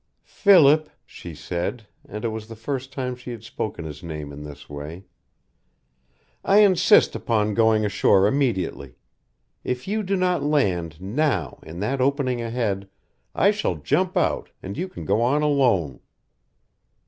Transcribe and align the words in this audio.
"Philip," 0.25 0.89
she 1.05 1.35
said 1.35 1.85
and 2.09 2.25
it 2.25 2.29
was 2.29 2.47
the 2.47 2.55
first 2.55 2.91
time 2.91 3.15
she 3.15 3.29
had 3.29 3.43
spoken 3.43 3.85
his 3.85 4.01
name 4.01 4.31
in 4.33 4.41
this 4.41 4.67
way, 4.67 5.05
"I 6.43 6.61
insist 6.61 7.15
upon 7.15 7.53
going 7.53 7.85
ashore 7.85 8.25
immediately. 8.25 8.95
If 9.63 9.87
you 9.87 10.01
do 10.01 10.15
not 10.15 10.41
land 10.41 10.99
now 10.99 11.59
in 11.61 11.81
that 11.81 12.01
opening 12.01 12.41
ahead, 12.41 12.89
I 13.35 13.51
shall 13.51 13.75
jump 13.75 14.17
out, 14.17 14.49
and 14.63 14.75
you 14.75 14.87
can 14.87 15.05
go 15.05 15.21
on 15.21 15.43
alone." 15.43 15.99